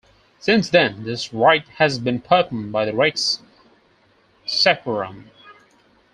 [0.39, 3.37] Since then, this rite has been performed by the Rex
[4.47, 5.25] Sacrorum.